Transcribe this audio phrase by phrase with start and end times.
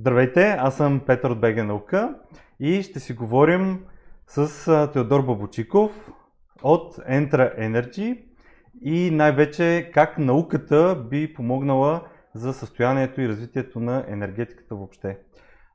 [0.00, 2.14] Здравейте, аз съм Петър от БГ Наука
[2.60, 3.84] и ще си говорим
[4.26, 6.10] с Теодор Бабочиков
[6.62, 8.22] от Entra Energy
[8.82, 12.02] и най-вече как науката би помогнала
[12.34, 15.18] за състоянието и развитието на енергетиката въобще.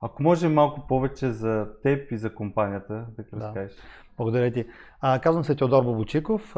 [0.01, 3.75] Ако може малко повече за теб и за компанията да разкажеш.
[3.75, 3.81] Да.
[4.17, 4.65] Благодаря ти.
[5.01, 6.51] А, казвам се Теодор Бабочиков,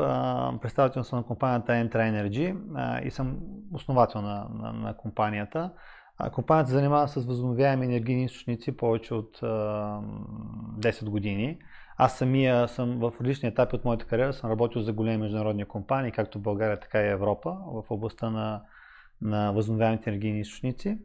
[0.62, 3.38] представител съм на компанията Entra Energy а, и съм
[3.74, 5.72] основател на, на, на компанията.
[6.18, 9.48] А, компанията се занимава с възобновяеми енергийни източници повече от а,
[10.80, 11.58] 10 години.
[11.98, 16.12] Аз самия съм в различни етапи от моята кариера, съм работил за големи международни компании,
[16.12, 18.62] както в България, така и Европа, в областта на,
[19.22, 20.98] на възобновяемите енергийни източници.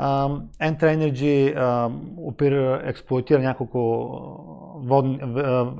[0.00, 3.78] Uh, Entra Energy uh, експлуатира няколко
[4.84, 5.20] водни,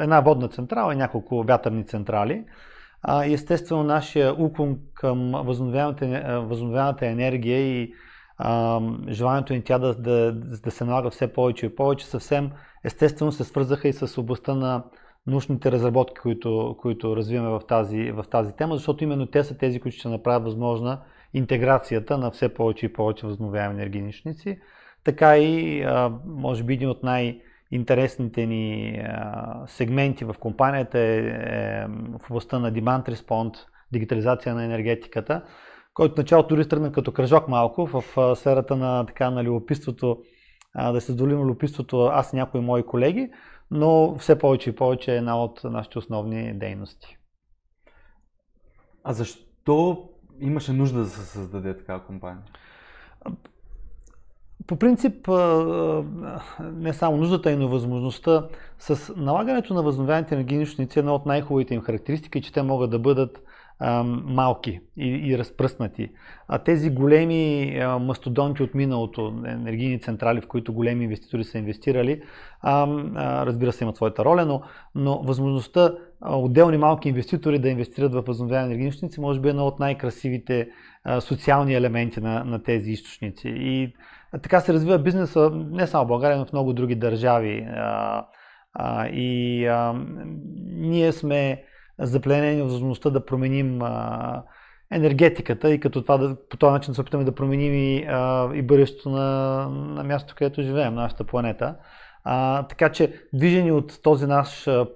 [0.00, 2.44] една водна централа и няколко вятърни централи.
[3.08, 5.32] Uh, естествено, нашия уклон към
[6.48, 7.92] възобновяемата енергия и
[9.08, 12.50] желанието ни тя да, да, да се налага все повече и повече, съвсем
[12.84, 14.84] естествено се свързаха и с областта на
[15.26, 19.80] научните разработки, които, които развиваме в тази, в тази тема, защото именно те са тези,
[19.80, 21.00] които ще направят възможна
[21.34, 24.12] интеграцията на все повече и повече възобновяеми енергийни.
[25.04, 25.84] Така и,
[26.26, 28.98] може би, един от най- интересните ни
[29.66, 31.86] сегменти в компанията е, е
[32.18, 33.56] в областта на Demand Response,
[33.92, 35.42] дигитализация на енергетиката,
[35.94, 38.04] който началото дори тръгна като кръжок малко в
[38.36, 40.22] сферата на, така, на любопитството,
[40.76, 43.30] да се задоволим любопитството аз и някои мои колеги,
[43.70, 47.18] но все повече и повече е една от нашите основни дейности.
[49.04, 50.08] А защо
[50.40, 52.42] имаше нужда да се създаде такава компания?
[54.66, 55.28] По принцип,
[56.60, 58.48] не само нуждата, но възможността
[58.78, 62.90] с налагането на възобновяемите енергийни източници, една от най-хубавите им характеристики е, че те могат
[62.90, 63.42] да бъдат
[64.24, 66.08] малки и, и разпръснати.
[66.48, 72.22] А тези големи а, мастодонти от миналото, енергийни централи, в които големи инвеститори са инвестирали,
[72.60, 74.62] а, а, разбира се, имат своята роля, но,
[74.94, 79.50] но възможността а, отделни малки инвеститори да инвестират в възобновяеми енергийни източници може би е
[79.50, 80.68] една от най-красивите
[81.04, 83.48] а, социални елементи на, на тези източници.
[83.48, 83.94] И
[84.32, 87.66] а, така се развива бизнеса не само в България, но в много други държави.
[87.76, 88.26] А,
[88.74, 89.94] а, и а,
[90.66, 91.62] ние сме
[91.98, 94.42] запленени възможността да променим а,
[94.90, 98.62] енергетиката и като това да, по този начин се опитаме да променим и, а, и
[98.62, 101.76] бъдещето на, на мястото, където живеем, нашата планета.
[102.24, 104.86] А, така че, движени от този наш а,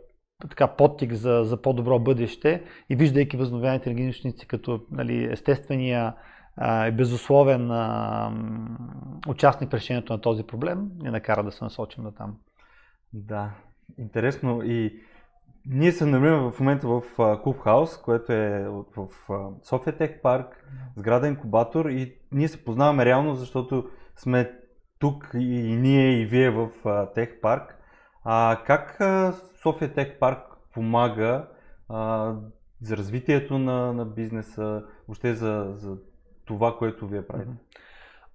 [0.48, 6.14] така, подтик за, за по-добро бъдеще и виждайки възновяемите енергийни като нали, естествения
[6.62, 8.32] и безусловен а,
[9.28, 12.36] участник в решението на този проблем, ни накара да се насочим на там.
[13.12, 13.50] Да,
[13.98, 15.00] интересно и
[15.68, 17.02] ние се намираме в момента в
[17.42, 19.08] Клубхаус, което е в
[19.62, 20.64] София Тех парк,
[20.96, 24.52] сграда инкубатор и ние се познаваме реално, защото сме
[24.98, 26.68] тук и ние и вие в
[27.14, 27.78] Тех парк.
[28.24, 28.98] А как
[29.62, 30.38] София Тех парк
[30.74, 31.48] помага
[31.88, 32.32] а,
[32.80, 35.96] за развитието на, на бизнеса, въобще за, за
[36.44, 37.50] това, което вие правите?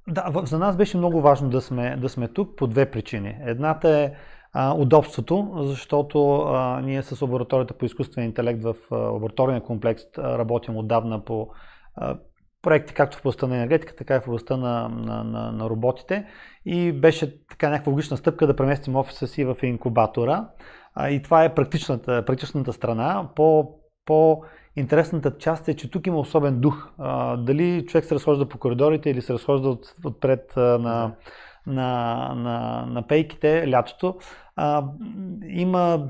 [0.08, 3.38] Да, за нас беше много важно да сме, да сме тук по две причини.
[3.42, 4.14] Едната е
[4.56, 11.26] удобството, защото а, ние с лабораторията по изкуствен интелект в а, лабораторния комплекс работим отдавна
[11.26, 11.48] по
[11.96, 12.18] а,
[12.62, 16.26] проекти както в областта на енергетика, така и в областта на, на, на, на роботите.
[16.66, 20.50] И беше така някаква логична стъпка да преместим офиса си в инкубатора.
[20.96, 23.30] А, и това е практичната, практичната страна.
[23.36, 23.70] По,
[24.06, 24.44] по
[24.76, 26.90] интересната част е, че тук има особен дух.
[26.98, 31.16] А, дали човек се разхожда по коридорите или се разхожда от, отпред а, на
[31.68, 34.18] на, на, на пейките лятото,
[34.56, 34.84] а,
[35.48, 36.10] има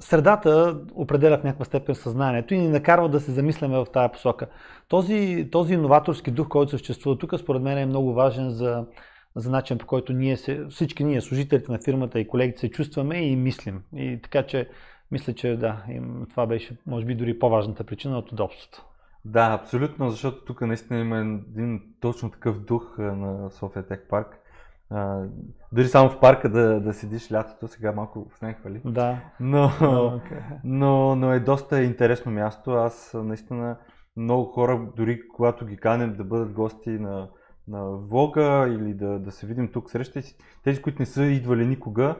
[0.00, 4.46] средата определя в някаква степен съзнанието и ни накарва да се замисляме в тази посока.
[4.88, 8.86] Този, този иноваторски дух, който съществува тук, според мен е много важен за,
[9.36, 13.16] за начин по който ние се, всички ние, служителите на фирмата и колегите се чувстваме
[13.16, 13.82] и мислим.
[13.96, 14.68] И така че
[15.10, 15.84] мисля, че да,
[16.30, 18.84] това беше може би дори по-важната причина от удобството.
[19.28, 24.38] Да, абсолютно, защото тук наистина има един точно такъв дух на София Тех парк.
[24.90, 25.22] А,
[25.72, 28.80] дори само в парка да, да седиш лятото, сега малко сняг хвали.
[28.84, 29.20] Да.
[29.40, 30.42] Но, okay.
[30.64, 32.70] но, но е доста интересно място.
[32.70, 33.76] Аз наистина
[34.16, 37.28] много хора, дори когато ги канем да бъдат гости на,
[37.68, 40.20] на влога или да, да се видим тук среща,
[40.64, 42.16] тези, които не са идвали никога,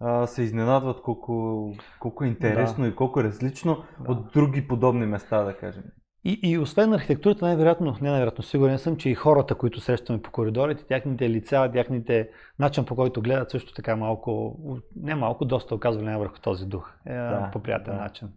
[0.00, 2.90] а, се изненадват колко, колко е интересно да.
[2.90, 4.12] и колко е различно да.
[4.12, 5.84] от други подобни места, да кажем.
[6.24, 10.30] И, и освен архитектурата, най-вероятно, не най-вероятно, сигурен съм, че и хората, които срещаме по
[10.30, 12.28] коридорите, тяхните лица, тяхните
[12.58, 14.56] начин по който гледат също така малко,
[14.96, 16.92] не малко, доста оказва влияние върху този дух.
[17.06, 18.00] Е, да, по приятен да.
[18.00, 18.28] начин.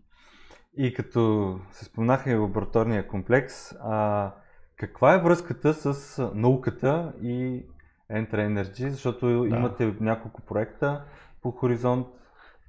[0.77, 4.31] И като се спомнаха и лабораторния комплекс, а,
[4.77, 7.65] каква е връзката с науката и
[8.12, 9.56] Enter Energy, защото да.
[9.56, 11.03] имате няколко проекта
[11.41, 12.07] по хоризонт.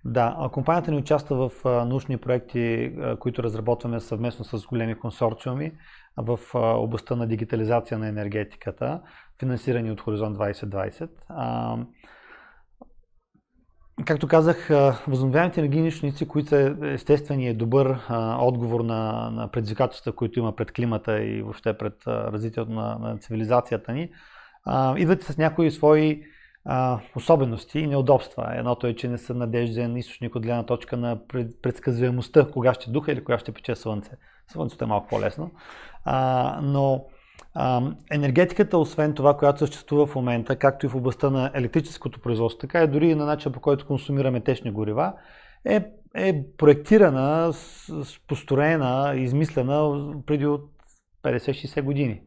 [0.05, 5.73] Да, компанията ни участва в научни проекти, които разработваме съвместно с големи консорциуми
[6.17, 9.01] в областта на дигитализация на енергетиката,
[9.41, 11.87] финансирани от Хоризонт 2020.
[14.05, 14.69] Както казах,
[15.09, 17.99] възобновяемите енергийни източници, които са естествения добър
[18.41, 23.93] отговор на, на предизвикателствата, които има пред климата и въобще пред развитието на, на цивилизацията
[23.93, 24.11] ни,
[24.97, 26.23] идват с някои свои
[26.65, 28.53] а, особености и неудобства.
[28.57, 31.19] Едното е, че не са надежден източник от гледна точка на
[31.63, 34.11] предсказуемостта, кога ще духа или кога ще пече слънце.
[34.53, 35.51] Слънцето е малко по-лесно.
[36.05, 37.05] А, но
[37.55, 42.61] а, енергетиката, освен това, която съществува в момента, както и в областта на електрическото производство,
[42.61, 45.13] така и дори и на начин по който консумираме течни горива,
[45.65, 45.85] е,
[46.17, 47.53] е проектирана,
[48.29, 50.71] построена, измислена преди от
[51.23, 52.23] 50-60 години.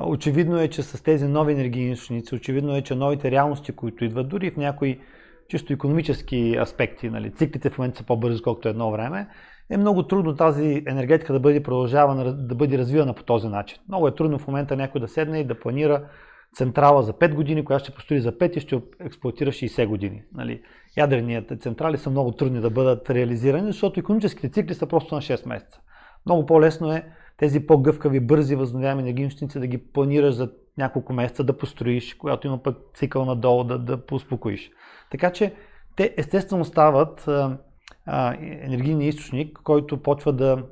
[0.00, 4.28] Очевидно е, че с тези нови енергийни източници, очевидно е, че новите реалности, които идват
[4.28, 5.00] дори в някои
[5.48, 9.28] чисто економически аспекти, нали, циклите в момента са по-бързи, колкото едно време,
[9.70, 13.78] е много трудно тази енергетика да бъде продължавана, да бъде развивана по този начин.
[13.88, 16.08] Много е трудно в момента някой да седне и да планира
[16.54, 20.22] централа за 5 години, която ще построи за 5 и ще експлуатира 60 години.
[20.34, 20.62] Нали?
[20.96, 25.48] Ядрените централи са много трудни да бъдат реализирани, защото економическите цикли са просто на 6
[25.48, 25.80] месеца.
[26.26, 27.04] Много по-лесно е
[27.42, 32.62] тези по-гъвкави, бързи възобновяеми енергийни да ги планираш за няколко месеца да построиш, когато има
[32.62, 34.70] пък цикъл надолу да, да поуспокоиш.
[35.10, 35.54] Така че
[35.96, 37.58] те естествено стават а,
[38.06, 40.64] а, енергийния източник, който почва да,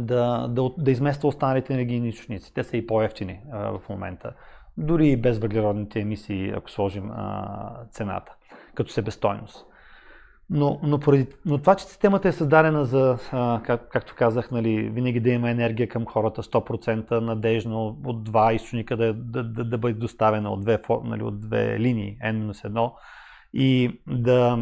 [0.00, 2.54] да, да, да измества останалите енергийни източници.
[2.54, 4.32] Те са и по-ефтини а, в момента.
[4.76, 8.32] Дори и без въглеродните емисии, ако сложим а, цената,
[8.74, 9.66] като себестойност.
[10.52, 14.90] Но, но, поради, но това, че системата е създадена за, а, как, както казах, нали,
[14.90, 19.78] винаги да има енергия към хората 100% надежно от два източника да, да, да, да
[19.78, 22.92] бъде доставена от две, нали, от две линии, N-1,
[23.52, 24.56] и да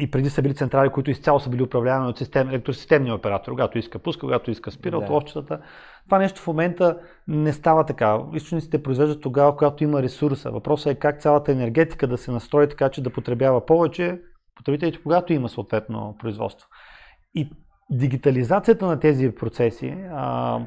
[0.00, 3.78] и преди са били централи, които изцяло са били управлявани от систем, електросистемния оператор, когато
[3.78, 5.04] иска пуска, когато иска спира да.
[5.04, 5.60] от ловчетата.
[6.04, 6.98] Това нещо в момента
[7.28, 8.18] не става така.
[8.34, 10.50] Източниците произвеждат тогава, когато има ресурса.
[10.50, 14.20] Въпросът е как цялата енергетика да се настрои така, че да потребява повече
[14.54, 16.68] потребителите, когато има съответно производство.
[17.34, 17.50] И
[17.90, 20.60] дигитализацията на тези процеси а,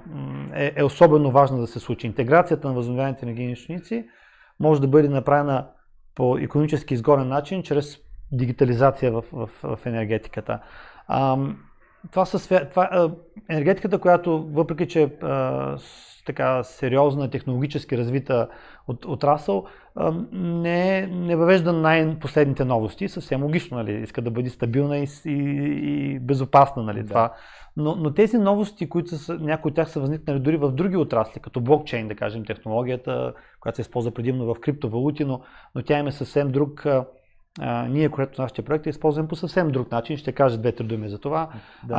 [0.54, 2.08] е, е особено важна да се случи.
[2.08, 4.06] Интеграцията на възобновяемите енергийни източници
[4.60, 5.68] може да бъде направена
[6.16, 7.98] по економически изгоден начин, чрез
[8.38, 10.60] дигитализация в, в, в енергетиката.
[11.08, 11.38] А,
[12.12, 13.12] това са това, а,
[13.50, 15.10] енергетиката, която въпреки, че е
[16.26, 18.48] така сериозна, технологически развита
[18.88, 19.66] от, отрасъл,
[19.96, 23.10] а, не, не въвежда най-последните новости.
[23.10, 24.02] Съвсем логично, нали?
[24.02, 26.84] иска да бъде стабилна и, и, и безопасна.
[26.84, 27.02] Нали?
[27.02, 27.08] Да.
[27.08, 27.34] Това.
[27.78, 31.40] Но, но тези новости, които са, някои от тях са възникнали дори в други отрасли,
[31.40, 35.42] като блокчейн, да кажем, технологията, която се използва предимно в криптовалути, но,
[35.76, 37.06] но тя има съвсем друг а,
[37.90, 40.18] ние, което нашите проекти, използваме по съвсем друг начин.
[40.18, 41.50] Ще кажа две-три думи за това.
[41.88, 41.96] Да.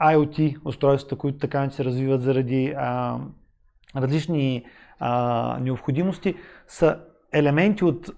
[0.00, 3.18] А, IoT устройствата, които така не се развиват заради а,
[3.96, 4.64] различни
[4.98, 6.34] а, необходимости,
[6.66, 6.98] са
[7.32, 8.10] елементи от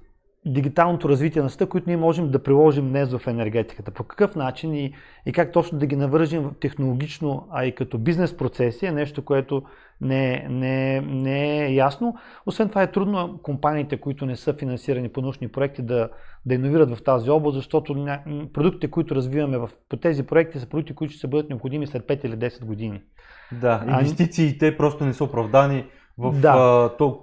[0.47, 3.91] дигиталното развитие на света, които ние можем да приложим днес в енергетиката.
[3.91, 4.95] По какъв начин и,
[5.27, 9.63] и как точно да ги навържим технологично, а и като бизнес процеси е нещо, което
[10.01, 12.17] не, не, не е ясно.
[12.47, 16.09] Освен това е трудно компаниите, които не са финансирани по научни проекти, да,
[16.47, 18.21] да иновират в тази област, защото ня...
[18.53, 22.25] продуктите, които развиваме в, по тези проекти, са продукти, които ще бъдат необходими след 5
[22.25, 23.01] или 10 години.
[23.53, 24.77] Да, инвестициите а...
[24.77, 25.85] просто не са оправдани
[26.19, 26.55] в да.
[26.57, 27.21] а, то,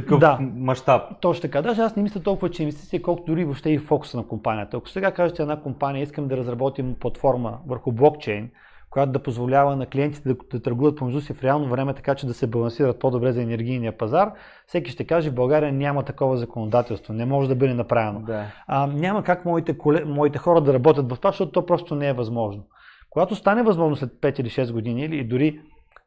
[0.00, 1.02] такъв да, мащаб.
[1.20, 1.62] Точно така.
[1.62, 4.76] Даже аз не мисля толкова, че инвестиции, колкото дори въобще и фокуса на компанията.
[4.76, 8.50] Ако сега кажете една компания, искам да разработим платформа върху блокчейн,
[8.90, 12.26] която да позволява на клиентите да, да търгуват помежду си в реално време, така че
[12.26, 14.32] да се балансират по-добре за енергийния пазар,
[14.66, 18.20] всеки ще каже, в България няма такова законодателство, не може да бъде направено.
[18.20, 18.44] Да.
[18.66, 22.08] А, няма как моите, коле, моите хора да работят в това, защото то просто не
[22.08, 22.62] е възможно.
[23.10, 25.60] Когато стане възможно след 5 или 6 години, или дори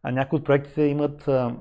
[0.03, 1.51] а, някои от проектите имат а, а,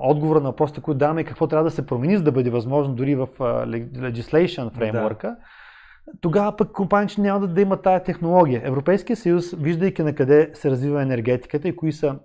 [0.00, 2.94] отговора на въпросите, които даваме и какво трябва да се промени, за да бъде възможно
[2.94, 5.36] дори в legislation фреймворка, да
[6.20, 8.60] тогава пък компаниите няма да, да имат тая технология.
[8.64, 12.18] Европейския съюз, виждайки на къде се развива енергетиката и кои са,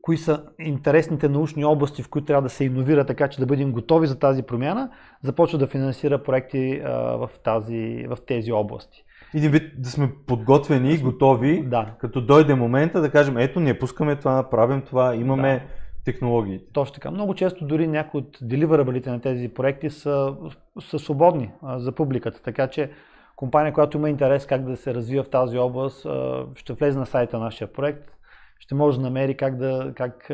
[0.00, 3.72] кои са интересните научни области, в които трябва да се иновира, така че да бъдем
[3.72, 4.90] готови за тази промяна,
[5.22, 9.04] започва да финансира проекти а, в, тази, в тези области.
[9.34, 11.94] Един вид да сме подготвени и готови, да.
[11.98, 16.64] като дойде момента да кажем, ето ние пускаме това, правим това, имаме да технологиите.
[16.72, 17.10] Точно така.
[17.10, 20.36] Много често дори някои от деливърабълите на тези проекти са,
[20.80, 22.90] са свободни а, за публиката, така че
[23.36, 27.06] компания, която има интерес как да се развива в тази област, а, ще влезе на
[27.06, 28.10] сайта на нашия проект,
[28.58, 30.30] ще може да намери как, да, как,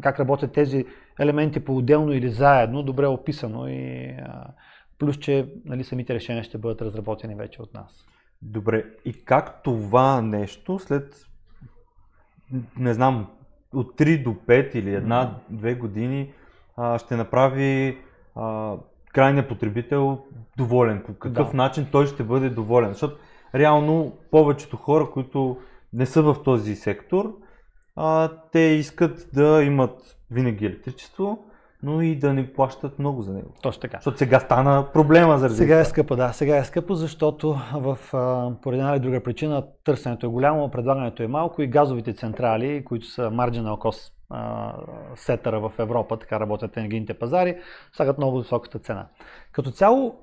[0.00, 0.84] как работят тези
[1.20, 4.14] елементи по-отделно или заедно, добре описано и
[4.98, 8.06] плюс, че нали, самите решения ще бъдат разработени вече от нас.
[8.44, 11.26] Добре, и как това нещо след,
[12.78, 13.26] не знам,
[13.72, 16.32] от 3 до 5 или една-две години
[16.98, 17.98] ще направи
[19.12, 20.24] крайният потребител
[20.56, 21.02] доволен?
[21.06, 21.56] По какъв да.
[21.56, 22.92] начин той ще бъде доволен?
[22.92, 23.16] Защото
[23.54, 25.58] реално повечето хора, които
[25.92, 27.36] не са в този сектор,
[27.96, 31.44] а, те искат да имат винаги електричество,
[31.84, 33.48] но и да не плащат много за него.
[33.62, 33.96] Точно така.
[33.96, 36.32] Защото сега стана проблема заради Сега е скъпо, да.
[36.32, 37.98] Сега е скъпо, защото в,
[38.62, 43.06] поради една или друга причина търсенето е голямо, предлагането е малко и газовите централи, които
[43.06, 44.10] са marginal cost
[45.14, 47.56] сетъра в Европа, така работят енергийните пазари,
[47.92, 49.06] слагат много високата цена.
[49.52, 50.14] Като цяло,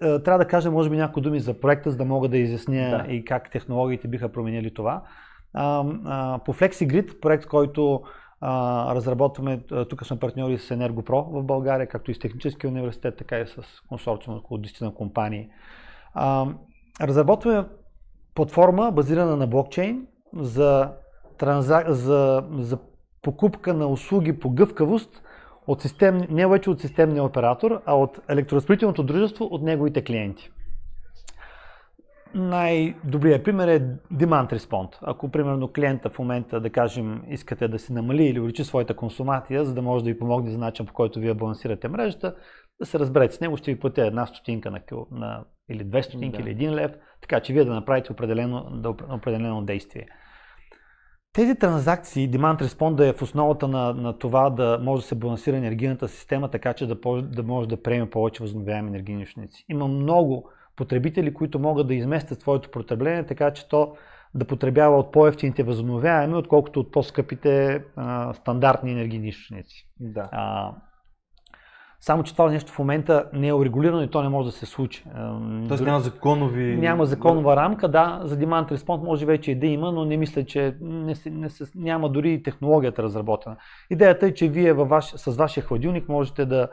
[0.00, 3.12] трябва да кажа може би някои думи за проекта, за да мога да изясня да.
[3.12, 5.02] и как технологиите биха променили това.
[6.44, 8.02] по FlexiGrid, проект, който
[8.42, 13.46] разработваме, тук сме партньори с Енергопро в България, както и с Техническия университет, така и
[13.46, 13.56] с
[13.88, 15.48] консорциум около 10 на компании.
[17.00, 17.64] разработваме
[18.34, 20.92] платформа, базирана на блокчейн, за,
[21.38, 21.90] транзак...
[21.90, 22.78] за, за
[23.22, 25.22] покупка на услуги по гъвкавост
[25.66, 30.50] от систем, не вече от системния оператор, а от електроразпределителното дружество от неговите клиенти.
[32.34, 33.80] Най-добрият пример е
[34.12, 34.98] Demand Response.
[35.02, 39.64] Ако, примерно, клиента в момента, да кажем, искате да си намали или увеличи своята консумация,
[39.64, 42.34] за да може да ви помогне за начин, по който вие балансирате мрежата,
[42.80, 46.36] да се разберете с него, ще ви платя една стотинка на, на или две стотинки,
[46.36, 46.42] да.
[46.42, 50.06] или един лев, така че вие да направите определено, да, определено действие.
[51.32, 55.14] Тези транзакции, Demand Response да е в основата на, на това да може да се
[55.14, 59.64] балансира енергийната система, така че да, да може да приеме повече възобновяеми енергийни източници.
[59.68, 63.94] Има много потребители, които могат да изместят своето потребление, така че то
[64.34, 69.88] да потребява от по-ефтините възобновяеми, отколкото от по-скъпите а, стандартни енергийни източници.
[70.00, 70.28] Да.
[70.32, 70.72] А,
[72.00, 74.66] само, че това нещо в момента не е урегулирано и то не може да се
[74.66, 75.04] случи.
[75.68, 76.76] Тоест няма законови...
[76.76, 80.44] Няма законова рамка, да, за Demand Response може вече и да има, но не мисля,
[80.44, 83.56] че не, не, няма дори технологията разработена.
[83.90, 86.68] Идеята е, че вие във ваш, с вашия хладилник можете да,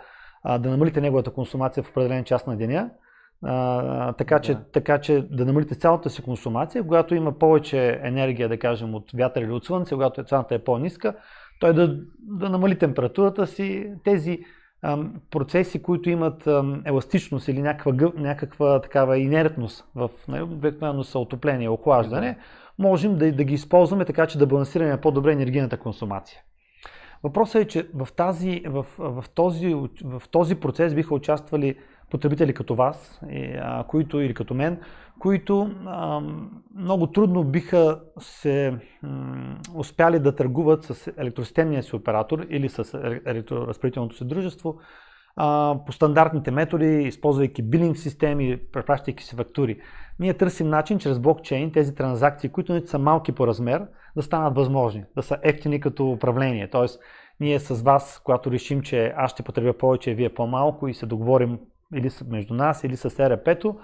[0.60, 2.90] да намалите неговата консумация в определен час на деня,
[3.44, 4.64] а, така, че, да.
[4.74, 9.42] така че да намалите цялата си консумация, когато има повече енергия, да кажем, от вятър
[9.42, 11.14] или от слънце, когато цената е по-ниска,
[11.60, 13.92] той да, да намали температурата си.
[14.04, 14.40] Тези
[14.84, 21.20] ам, процеси, които имат ам, еластичност или някаква, някаква такава инертност в нали, обикновено са
[21.20, 22.84] отопление, охлаждане, да.
[22.84, 26.42] можем да, да ги използваме така, че да балансираме по-добре енергийната консумация.
[27.24, 31.76] Въпросът е, че в, тази, в, в, този, в този процес биха участвали
[32.12, 33.22] потребители като вас,
[33.88, 34.80] които, или като мен,
[35.20, 36.22] които а,
[36.76, 38.74] много трудно биха се
[39.04, 44.80] м, успяли да търгуват с електросистемния си оператор или с електроразпределителното си дружество
[45.36, 49.80] а, по стандартните методи, използвайки билинг системи, препращайки си фактури.
[50.20, 54.56] Ние търсим начин чрез блокчейн тези транзакции, които не са малки по размер, да станат
[54.56, 56.70] възможни, да са ефтини като управление.
[56.70, 57.00] Тоест,
[57.40, 61.60] ние с вас, когато решим, че аз ще потребя повече, вие по-малко и се договорим
[61.96, 63.76] или между нас, или с ЕРП-то,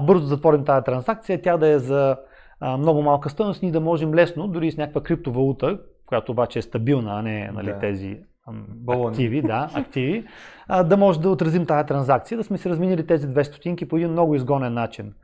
[0.00, 2.16] бързо затворим тази транзакция, тя да е за
[2.78, 7.18] много малка стоеност, ние да можем лесно, дори с някаква криптовалута, която обаче е стабилна,
[7.18, 7.78] а не нали, да.
[7.78, 8.18] тези
[8.68, 9.08] Балони.
[9.08, 10.24] активи, да, активи,
[10.84, 14.10] да може да отразим тази транзакция, да сме си разминили тези две стотинки по един
[14.10, 15.14] много изгонен начин.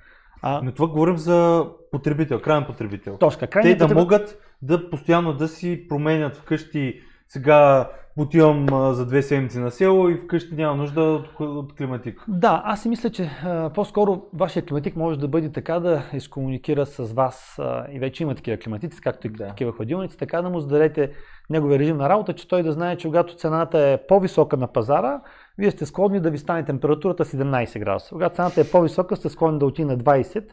[0.42, 0.60] А...
[0.64, 3.16] Но това говорим за потребител, крайен потребител.
[3.16, 3.98] Точка, Те да потребител...
[3.98, 10.14] могат да постоянно да си променят вкъщи сега отивам за две седмици на село и
[10.14, 12.24] вкъщи няма нужда от, от климатик.
[12.28, 16.86] Да, аз си мисля, че а, по-скоро вашия климатик може да бъде така да изкомуникира
[16.86, 19.48] с вас а, и вече има такива климатици, както и да.
[19.48, 21.12] такива ходилници, така да му зададете
[21.50, 25.20] неговия режим на работа, че той да знае, че когато цената е по-висока на пазара,
[25.58, 28.08] вие сте склонни да ви стане температурата 17 градуса.
[28.10, 30.44] Когато цената е по-висока, сте склонни да отиде на 20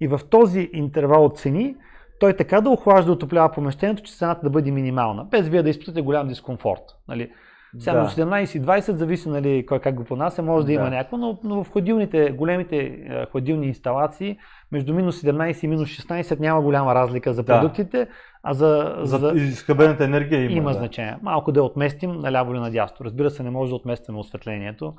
[0.00, 1.76] и в този интервал от цени
[2.20, 6.02] той така да охлажда, отоплява помещението, че цената да бъде минимална, без вие да изпитате
[6.02, 6.82] голям дискомфорт.
[7.08, 7.30] Нали?
[7.78, 8.08] Сега да.
[8.08, 10.72] 17 и 20 зависи нали, кой как го понася, може да, да.
[10.72, 12.98] има някакво, но, но в хладилните, големите
[13.30, 14.38] хладилни инсталации
[14.72, 18.06] между минус 17 и минус 16 няма голяма разлика за продуктите, да.
[18.42, 20.52] а за, за, за изхъбената енергия има.
[20.52, 20.78] Има да.
[20.78, 21.16] значение.
[21.22, 23.06] Малко да отместим наляво или надясно.
[23.06, 24.94] Разбира се, не може да отместим осветлението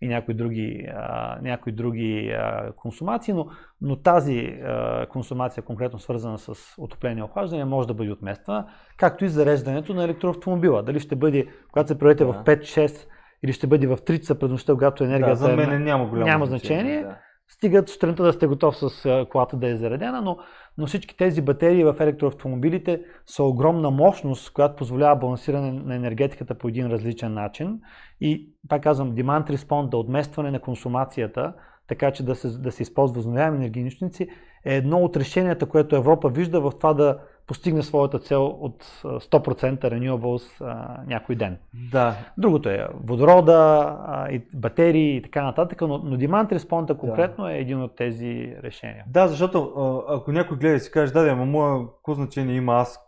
[0.00, 3.46] и някои други, а, някои други а, консумации, но,
[3.80, 9.24] но тази а, консумация, конкретно свързана с отопление и охлаждане, може да бъде отмествана, както
[9.24, 10.82] и зареждането на електроавтомобила.
[10.82, 12.32] Дали ще бъде, когато се проведете да.
[12.32, 13.06] в 5-6
[13.44, 16.26] или ще бъде в 3 часа пред нощта, когато енергията да, за мен няма голямо
[16.26, 17.02] няма значение.
[17.02, 17.18] Да.
[17.48, 20.38] Стигат сутринта да сте готов с колата да е заредена, но,
[20.78, 26.68] но всички тези батерии в електроавтомобилите са огромна мощност, която позволява балансиране на енергетиката по
[26.68, 27.80] един различен начин.
[28.20, 31.52] И, пак казвам, demand response, да отместване на консумацията,
[31.88, 34.28] така че да се, да се използва възобновяеми енергийни източници,
[34.64, 39.80] е едно от решенията, което Европа вижда в това да постигне своята цел от 100%
[39.80, 41.58] renewables а, някой ден.
[41.90, 42.16] Да.
[42.38, 47.52] Другото е водорода, а, и батерии и така нататък, но, но Demand Response конкретно да.
[47.52, 49.04] е един от тези решения.
[49.06, 49.72] Да, защото
[50.08, 53.00] ако някой гледа и си каже, да, да, ама моя какво значение има аз,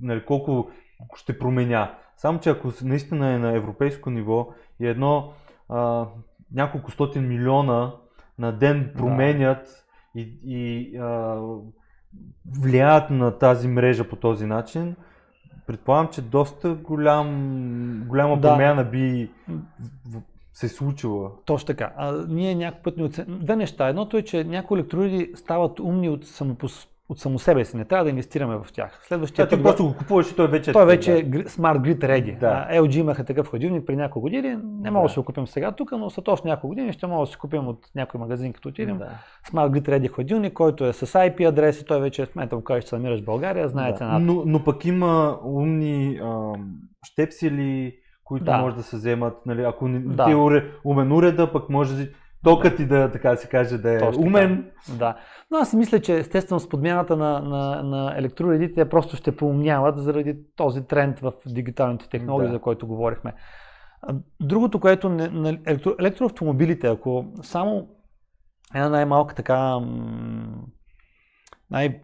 [0.00, 0.70] нали, колко
[1.14, 1.94] ще променя.
[2.16, 4.48] Само, че ако наистина е на европейско ниво
[4.80, 5.32] и едно
[5.68, 6.06] а,
[6.52, 7.92] няколко стотин милиона
[8.38, 10.20] на ден променят да.
[10.20, 11.38] и, и а,
[12.60, 14.96] влияят на тази мрежа по този начин,
[15.66, 18.48] предполагам, че доста голям, голяма да.
[18.48, 19.30] промяна би
[20.52, 21.30] се случила.
[21.44, 21.92] Точно така.
[21.96, 23.26] А, ние някой път не оцен...
[23.28, 23.88] Две неща.
[23.88, 27.76] Едното е, че някои електроиди стават умни от самопос от само себе си.
[27.76, 29.00] Не трябва да инвестираме в тях.
[29.08, 29.46] Следващия.
[29.46, 30.72] Да, ти просто го купуваш и той вече е.
[30.72, 32.38] Той вече е Smart Grid Ready.
[32.38, 32.68] Да.
[32.72, 34.56] LG имаха такъв хладилник при няколко години.
[34.64, 35.08] Не мога да.
[35.08, 37.36] да си го купим сега тук, но след още няколко години ще мога да си
[37.36, 38.98] купим от някой магазин, като отидем.
[38.98, 39.08] Да.
[39.52, 42.56] Smart Grid Ready хладилник, който е с IP адрес и той вече е в момента,
[42.56, 43.98] в ще се намираш в България, знае да.
[43.98, 44.18] цената.
[44.18, 46.52] Но, но пък има умни а,
[47.02, 47.94] щепсили,
[48.24, 48.58] които да.
[48.58, 49.46] може да се вземат.
[49.46, 50.24] Нали, ако не, да.
[50.24, 50.34] ти
[50.84, 52.08] умен уреда, пък може да
[52.46, 54.70] токът ти да, така се каже, да е Точно умен.
[54.86, 54.98] Така.
[54.98, 55.16] Да.
[55.50, 59.36] Но аз си мисля, че естествено с подмяната на, на, на електроуредите те просто ще
[59.36, 62.52] поумняват заради този тренд в дигиталните технологии, да.
[62.52, 63.34] за който говорихме.
[64.40, 67.88] Другото, което не, на електро, електроавтомобилите, ако само
[68.74, 69.80] една най-малка така
[71.70, 72.00] най-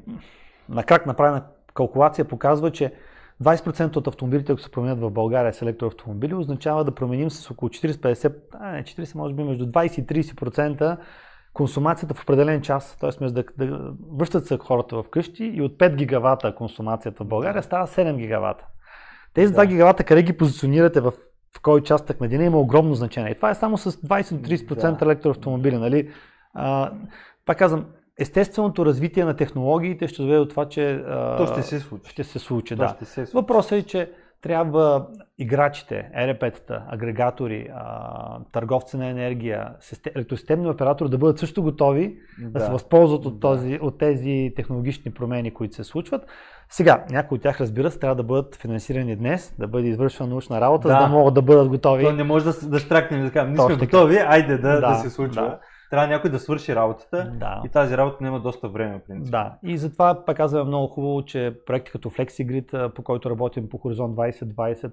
[0.69, 1.45] на крак направена
[1.75, 2.93] калкулация показва, че
[3.43, 7.69] 20% от автомобилите, ако се променят в България с електроавтомобили, означава да променим с около
[7.69, 10.99] 40-50, а не 40, може би между 20 и 30%
[11.53, 13.27] консумацията в определен час, т.е.
[13.27, 17.87] да, да връщат се хората в къщи и от 5 гигавата консумацията в България става
[17.87, 18.67] 7 гигавата.
[19.35, 19.61] Тези да.
[19.61, 21.13] 2 гигавата, къде ги позиционирате в,
[21.57, 23.31] в кой участък на деня, има огромно значение.
[23.31, 25.05] И това е само с 20-30% да.
[25.05, 25.77] електроавтомобили.
[25.79, 26.11] Нали?
[26.55, 26.93] А,
[27.47, 27.85] пак казвам,
[28.19, 31.05] естественото развитие на технологиите ще доведе до това, че
[31.39, 32.11] То ще се случи.
[32.11, 32.89] Ще се случи, да.
[32.89, 33.33] Ще се случи.
[33.35, 34.11] Въпросът е, че
[34.43, 35.07] трябва
[35.39, 39.69] играчите, ЕРП-тата, агрегатори, а, търговци на енергия,
[40.15, 45.15] електросистемни оператори да бъдат също готови да, да се възползват от, този, от тези технологични
[45.15, 46.27] промени, които се случват.
[46.71, 50.61] Сега, някои от тях, разбира се, трябва да бъдат финансирани днес, да бъде извършена научна
[50.61, 50.95] работа, да.
[50.95, 52.05] за да могат да бъдат готови.
[52.05, 54.95] То не може да, да штракнем да кажем, ние сме готови, айде да, да, да
[54.95, 55.43] се случва.
[55.43, 55.59] Да
[55.93, 57.63] трябва някой да свърши работата да.
[57.65, 59.01] и тази работа няма доста време.
[59.09, 59.33] Принцип.
[59.33, 63.79] Да, и затова пак казвам много хубаво, че проекти като FlexiGrid, по който работим по
[63.79, 64.93] Хоризонт 2020,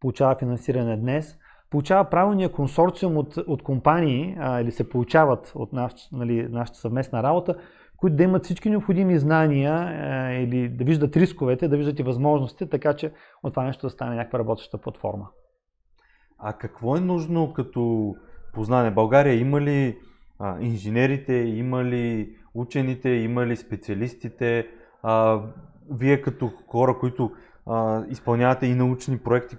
[0.00, 1.38] получава финансиране днес,
[1.70, 7.22] получава правилния консорциум от, от компании а, или се получават от наш, нали, нашата съвместна
[7.22, 7.54] работа,
[7.96, 12.68] които да имат всички необходими знания а, или да виждат рисковете, да виждат и възможностите,
[12.68, 15.26] така че от това нещо да стане някаква работеща платформа.
[16.38, 18.14] А какво е нужно като
[18.52, 18.90] познание?
[18.90, 19.96] България има ли
[20.40, 24.66] а, инженерите, има ли учените, има ли специалистите,
[25.02, 25.40] а,
[25.90, 27.32] вие като хора, които
[27.66, 29.56] а, изпълнявате и научни проекти,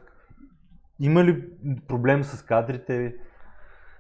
[0.99, 1.43] има ли
[1.87, 3.15] проблем с кадрите?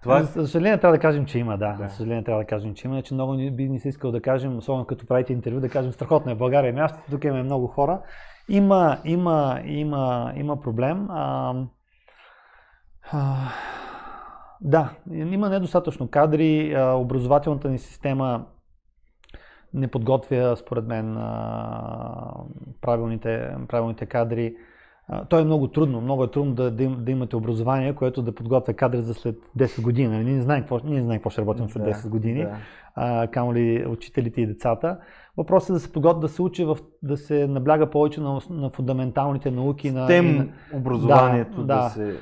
[0.01, 0.23] Това...
[0.23, 1.73] За съжаление трябва да кажем, че има, да.
[1.73, 1.87] да.
[1.87, 2.95] За съжаление трябва да кажем, че има.
[2.95, 6.31] Значи много би ни се искал да кажем, особено като правите интервю, да кажем страхотно
[6.31, 8.01] е България е място, тук имаме много хора.
[8.49, 11.07] Има, има, има, има проблем.
[11.09, 11.53] А,
[13.11, 13.35] а,
[14.61, 16.75] да, има недостатъчно кадри.
[16.77, 18.45] Образователната ни система
[19.73, 21.13] не подготвя, според мен,
[22.81, 24.55] правилните, правилните кадри.
[25.29, 26.01] То е много трудно.
[26.01, 29.35] Много е трудно да, да, им, да имате образование, което да подготвя кадри за след
[29.57, 30.07] 10 години.
[30.07, 32.47] Нали, ние не знаем какво, ние не знаем какво ще работим след 10 години,
[32.95, 33.27] да.
[33.27, 34.97] камо ли учителите и децата.
[35.37, 38.69] Въпросът е да се подготвя, да се учи, в, да се набляга повече на, на
[38.69, 39.91] фундаменталните науки.
[39.91, 42.19] На, STEM на, образованието да, да, да се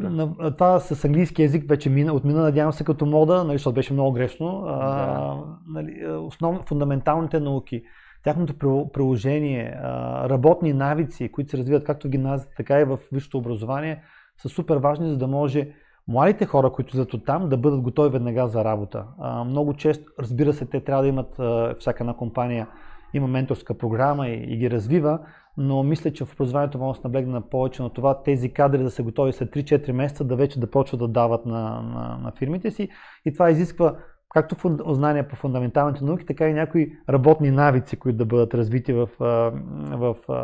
[0.00, 3.92] на, Това с английски язик вече мина, отмина, надявам се, като мода, нали, защото беше
[3.92, 4.62] много грешно.
[4.64, 4.70] Да.
[4.72, 5.36] А,
[5.68, 7.82] нали, основно, фундаменталните науки,
[8.24, 9.78] тяхното приложение,
[10.24, 14.02] работни навици, които се развиват както в гимназията, така и в висшето образование,
[14.42, 15.68] са супер важни, за да може
[16.08, 19.04] младите хора, които зато там, да бъдат готови веднага за работа.
[19.46, 21.34] Много често, разбира се, те трябва да имат,
[21.80, 22.68] всяка една компания
[23.14, 25.18] има менторска програма и, и ги развива,
[25.56, 28.82] но мисля, че в образованието може да се наблегне на повече на това тези кадри
[28.82, 32.32] да са готови след 3-4 месеца да вече да почват да дават на, на, на
[32.38, 32.88] фирмите си
[33.24, 33.96] и това изисква
[34.34, 34.56] както
[34.94, 40.16] знания по фундаменталните науки, така и някои работни навици, които да бъдат развити в, в,
[40.26, 40.38] в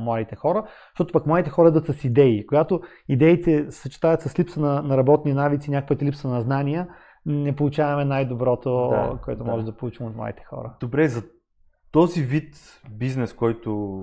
[0.00, 2.46] младите хора, защото пък младите хора дадат с идеи.
[2.46, 6.88] Когато идеите се съчетават с липса на, на работни навици, някаква липса на знания,
[7.26, 9.50] не получаваме най-доброто, Да, което да.
[9.50, 10.74] може да получим от младите хора.
[10.80, 11.22] Добре, за
[11.92, 12.54] този вид
[12.90, 14.02] бизнес, който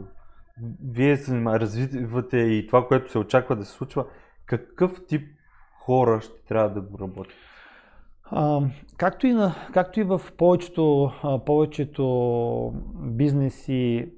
[0.92, 4.06] вие се развивате и това, което се очаква да се случва,
[4.46, 5.28] какъв тип
[5.80, 7.36] хора ще трябва да го работят?
[8.98, 11.12] Както, и на, както и в повечето,
[11.46, 14.12] повечето бизнеси,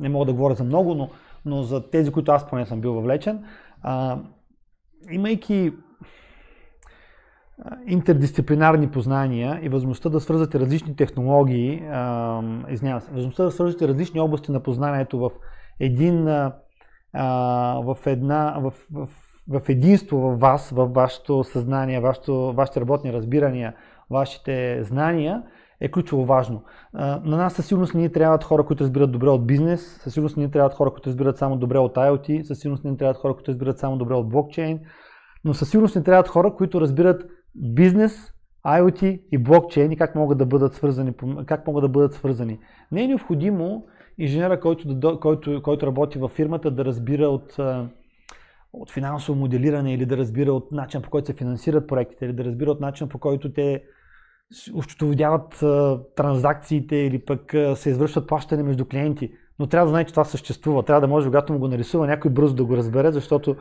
[0.00, 1.10] не мога да говоря за много, но,
[1.44, 3.44] но за тези, които аз поне съм бил въвлечен,
[3.82, 4.18] а,
[5.10, 5.72] имайки
[7.86, 11.72] интердисциплинарни познания и възможността да свързвате различни технологии,
[12.68, 15.30] извинявам се, възможността да свързвате различни области на познанието в
[15.80, 16.52] един, а,
[17.84, 19.08] в една, в, в,
[19.48, 23.74] в единство в вас, в вашето съзнание, вашето, вашите работни разбирания,
[24.10, 25.42] вашите знания,
[25.80, 26.62] е ключово важно.
[26.94, 30.50] На нас със сигурност ни трябват хора, които разбират добре от бизнес, със сигурност ни
[30.50, 33.78] трябват хора, които разбират само добре от IoT, със сигурност ни трябват хора, които разбират
[33.78, 34.80] само добре от блокчейн,
[35.44, 38.32] но със сигурност ни трябват хора, които разбират бизнес,
[38.66, 41.12] IoT и блокчейн и как могат да бъдат свързани.
[41.46, 42.58] Как могат да бъдат свързани.
[42.92, 43.84] Не е необходимо
[44.18, 47.56] инженера, който, който, който работи във фирмата, да разбира от,
[48.72, 52.44] от финансово моделиране или да разбира от начин по който се финансират проектите, или да
[52.44, 53.82] разбира от начин по който те
[55.62, 59.32] а, транзакциите или пък а, се извършват плащане между клиенти.
[59.58, 60.82] Но трябва да знае, че това съществува.
[60.82, 63.56] Трябва да може, когато му го нарисува, някой бързо да го разбере, защото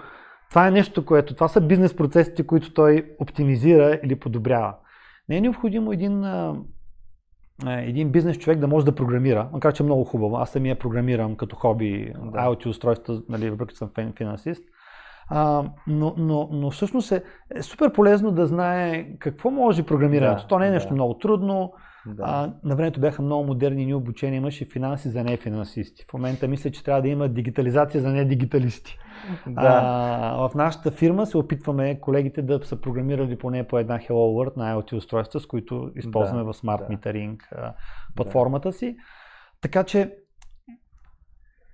[0.49, 4.75] това е нещо, което, това са бизнес процесите, които той оптимизира или подобрява.
[5.29, 6.55] Не е необходимо един, а,
[7.65, 10.37] един бизнес човек да може да програмира, макар че е много хубаво.
[10.37, 12.39] Аз самия програмирам като хоби Да.
[12.39, 14.63] IoT устройства, нали, въпреки че съм фин- финансист.
[15.29, 17.23] А, но, но, но всъщност е,
[17.55, 20.41] е супер полезно да знае какво може програмирането.
[20.41, 20.93] Да, То не е нещо да.
[20.93, 21.73] много трудно.
[22.07, 22.23] Да.
[22.25, 26.05] А, на времето бяха много модерни ни обучения, имаше финанси за нефинансисти.
[26.09, 28.97] В момента мисля, че трябва да има дигитализация за недигиталисти.
[29.47, 29.81] да.
[29.83, 34.57] А, в нашата фирма се опитваме колегите да са програмирали поне по една Hello World
[34.57, 36.97] на IoT устройства, с които използваме Да, в Smart да.
[36.97, 37.37] Metering
[38.15, 38.97] платформата си.
[39.61, 40.15] Така че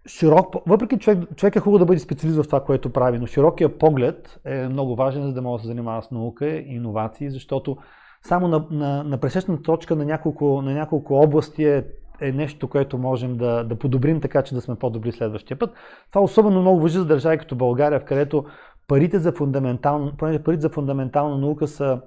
[0.07, 3.77] широк, въпреки човек, човек е хубаво да бъде специалист в това, което прави, но широкия
[3.77, 7.77] поглед е много важен, за да може да се занимава с наука и иновации, защото
[8.23, 11.83] само на, на, на пресечна точка на няколко, на няколко области е,
[12.21, 15.73] е нещо, което можем да, да подобрим, така че да сме по-добри следващия път.
[16.11, 18.45] Това особено много въжи за държави като България, в където
[18.87, 22.01] парите за фундаментална, понеже парите за фундаментална наука са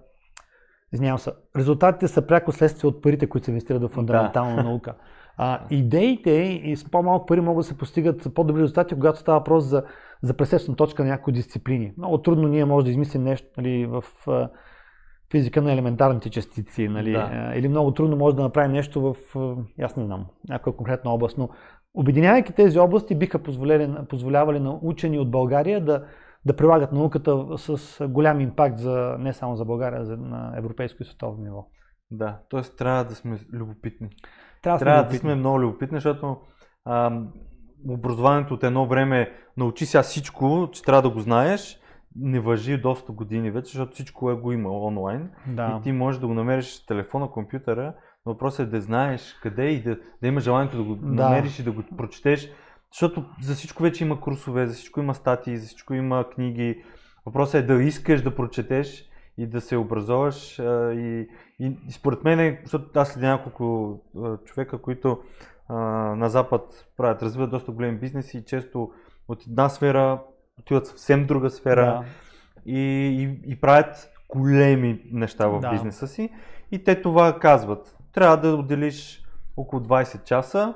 [0.95, 1.33] Извинявам се.
[1.57, 4.95] Резултатите са пряко следствие от парите, които се инвестират в фундаментална наука.
[5.39, 6.31] А, идеите
[6.65, 9.83] и с по-малко пари могат да се постигат по-добри резултати, когато става въпрос за,
[10.23, 11.93] за пресечна точка на някои дисциплини.
[11.99, 14.49] Много трудно ние може да измислим нещо нали, в а,
[15.33, 16.89] физика на елементарните частици.
[16.89, 17.31] Нали, Да.
[17.33, 21.11] а, или много трудно може да направим нещо в, а, аз не знам, някоя конкретна
[21.11, 21.39] област.
[21.39, 21.49] Но
[21.95, 23.39] обединявайки тези области, биха
[24.09, 26.05] позволявали на учени от България да,
[26.47, 31.03] да прилагат науката с голям импакт за, не само за България, а за, на европейско
[31.03, 31.67] и световно ниво.
[32.11, 32.39] да.
[32.49, 34.09] Тоест трябва да сме любопитни.
[34.65, 35.19] Трябва, Трябва да любопитни.
[35.19, 36.37] сме много любопитни, защото
[36.87, 37.29] ам,
[37.89, 41.79] образованието от едно време научи сега всичко, че трябва да го знаеш,
[42.17, 45.31] не въжи доста години вече, защото всичко е го има онлайн.
[45.47, 45.77] Да.
[45.79, 47.95] И ти можеш да го намериш в телефона, компютъра,
[48.27, 51.07] но въпросът е да знаеш къде и да, да имаш желанието да го Да.
[51.07, 52.51] намериш и да го прочетеш.
[52.93, 56.83] Защото за всичко вече има курсове, за всичко има статии, за всичко има книги.
[57.27, 59.05] Въпросът е да искаш да прочетеш
[59.39, 60.59] и да се образоваш.
[60.59, 61.29] а, И,
[61.61, 65.19] и, и според мен, защото аз следя няколко а, човека, които
[65.69, 65.75] а,
[66.17, 68.91] на Запад правят, развиват доста големи бизнеси и често
[69.29, 70.23] от една сфера
[70.61, 72.05] отиват съвсем друга сфера Да.
[72.67, 75.71] и, и, и правят големи неща в Да.
[75.71, 76.31] бизнеса си.
[76.73, 77.97] И те това казват.
[78.13, 79.23] Трябва да отделиш
[79.57, 80.75] около 20 часа,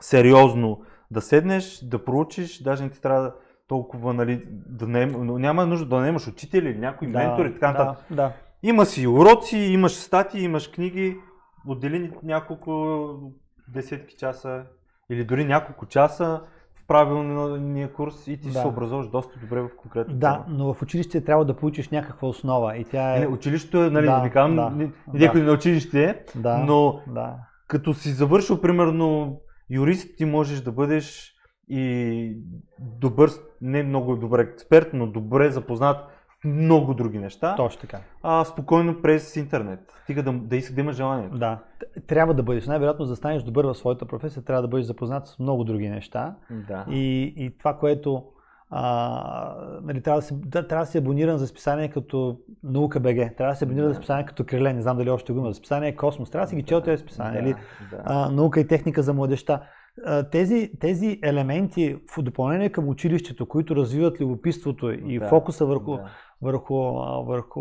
[0.00, 3.34] сериозно да седнеш, да проучиш, даже не ти трябва
[3.70, 7.72] толкова, нали, да не, но няма нужда да наемаш учители, някой Да, ментор и така
[7.72, 8.04] нататък.
[8.10, 8.32] Да, да.
[8.62, 11.16] Има си уроци, имаш статии, имаш книги,
[11.66, 13.06] отдели няколко
[13.68, 14.62] десетки часа
[15.10, 16.42] или дори няколко часа
[16.74, 18.60] в правилния курс и ти Да.
[18.60, 22.76] се образуваш доста добре в конкретно Да, но в училище трябва да получиш някаква основа
[22.76, 23.20] и тя е...
[23.20, 24.92] Не, училището е, нали, Да, казвам, да, не, да.
[25.26, 27.36] някой на училище е, да, но да.
[27.68, 31.29] като си завършил, примерно, юрист, ти можеш да бъдеш
[31.70, 32.36] и
[32.78, 33.30] добър,
[33.62, 35.96] не много добър експерт, но добре запознат
[36.40, 37.98] в много други неща, Точно така.
[38.22, 39.80] а спокойно през интернет.
[40.02, 41.38] Стига да, да, иска, да имаш желанието.
[41.38, 41.58] Да.
[42.06, 42.66] Трябва да бъдеш.
[42.66, 45.88] Най-вероятно, за да станеш добър в своята професия, трябва да бъдеш запознат с много други
[45.88, 46.34] неща.
[46.68, 46.84] Да.
[46.90, 48.24] И, и това, което
[48.70, 53.36] а, нали, трябва, да се, да, трябва да се абониран за списание като Наука БГ,
[53.36, 53.94] трябва да се абониран Да.
[53.94, 56.50] за списание като Криле, не знам дали още го има, за списание Космос, трябва да
[56.50, 57.42] си ги чел тези списания.
[57.42, 57.56] да, Или,
[57.90, 58.02] да.
[58.04, 59.60] а, наука и техника за младеща.
[60.32, 66.10] Тези, тези елементи в допълнение към училището, които развиват любопитството и Да, фокуса върху, да.
[66.42, 66.74] върху,
[67.26, 67.60] върху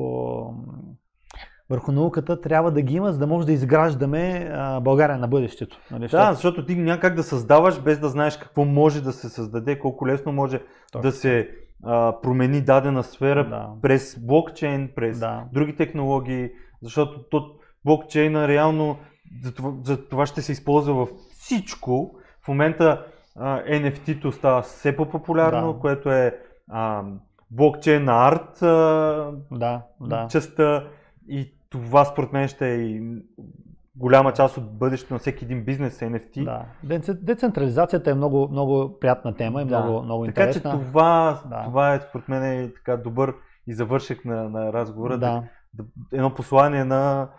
[1.69, 5.80] върху науката трябва да ги има, за да може да изграждаме България на бъдещето.
[5.91, 6.08] Нали?
[6.08, 9.80] Да, защото ти няма как да създаваш без да знаеш какво може да се създаде,
[9.80, 10.60] колко лесно може
[10.91, 11.02] Точно.
[11.02, 11.49] да се
[11.84, 13.69] а, промени дадена сфера да.
[13.82, 15.43] през блокчейн, през да.
[15.54, 16.49] други технологии,
[16.82, 17.45] защото то,
[17.86, 18.97] блокчейна реално
[19.43, 22.18] за това, за това ще се използва във всичко.
[22.50, 25.80] Момента а, NFT-то става все по-популярно, да.
[25.80, 26.38] което е
[26.70, 27.04] а,
[27.52, 28.68] блокчейн арт а,
[29.52, 30.28] да, да.
[30.32, 30.84] частта
[31.28, 33.22] и това според мен ще е и
[33.96, 36.44] голяма част от бъдещето на всеки един бизнес NFT.
[36.44, 36.66] Да.
[37.14, 39.84] Децентрализацията е много, много приятна тема и да.
[39.84, 40.62] много, много така, интересна.
[40.62, 41.64] Така че това, да.
[41.64, 43.34] това е според мен е така добър
[43.68, 45.18] и завършек на, на разговора.
[45.18, 45.44] Да.
[45.74, 45.84] Да,
[46.14, 47.30] едно послание на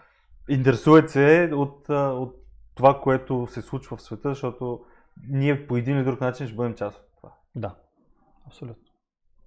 [0.49, 2.37] интересувайте се от, от
[2.75, 4.81] това, което се случва в света, защото
[5.28, 7.33] ние по един или друг начин ще бъдем част от това.
[7.56, 7.74] Да,
[8.46, 8.85] абсолютно.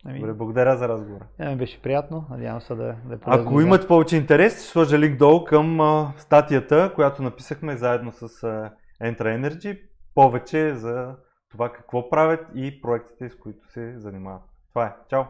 [0.05, 0.19] Ами...
[0.19, 1.27] Добре, благодаря за разговора.
[1.39, 5.17] Ja, ми беше приятно, надявам се да, да Ако имате повече интерес, ще сложа линк
[5.17, 8.71] долу към а, статията, която написахме заедно с а,
[9.03, 9.81] Entra Energy,
[10.15, 11.15] повече за
[11.51, 14.41] това какво правят и проектите, с които се занимават.
[14.73, 14.93] Това е.
[15.09, 15.23] Чао!